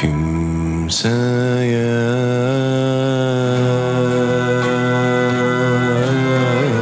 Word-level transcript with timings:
kimseye 0.00 1.84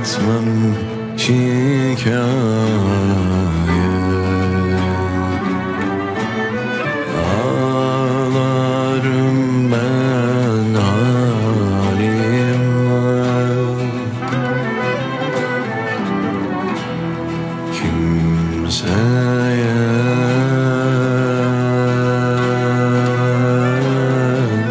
etmem 0.00 0.50
şikayet 1.16 2.30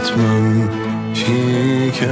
etmem 0.09 0.69
hikaye 1.13 2.09